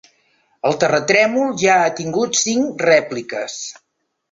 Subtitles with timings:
[0.69, 3.63] El terratrèmol ja ha tingut cinc rèpliques.